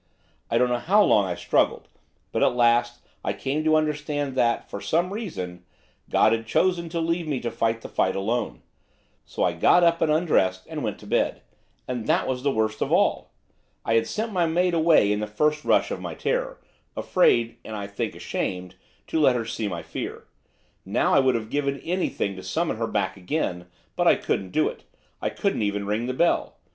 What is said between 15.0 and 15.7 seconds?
in the first